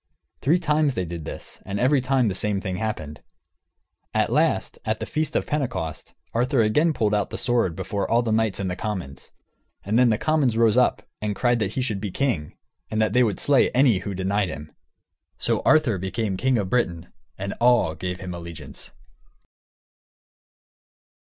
[0.41, 3.21] Three times they did this, and every time the same thing happened.
[4.15, 8.23] At last, at the feast of Pentecost, Arthur again pulled out the sword before all
[8.23, 9.31] the knights and the commons.
[9.85, 12.57] And then the commons rose up and cried that he should be king,
[12.89, 14.71] and that they would slay any who denied him.
[15.37, 18.93] So Arthur became king of Britain, and all gave him allegiance.